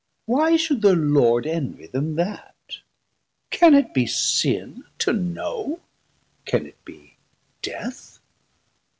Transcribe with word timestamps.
Why 0.25 0.55
should 0.55 0.81
thir 0.81 0.95
Lord 0.95 1.45
Envie 1.45 1.85
them 1.85 2.15
that? 2.15 2.79
can 3.51 3.75
it 3.75 3.93
be 3.93 4.07
sin 4.07 4.85
to 4.97 5.13
know, 5.13 5.79
Can 6.43 6.65
it 6.65 6.83
be 6.83 7.17
death? 7.61 8.17